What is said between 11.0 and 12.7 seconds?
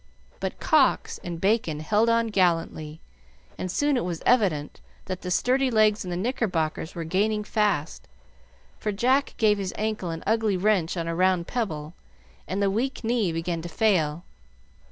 a round pebble, and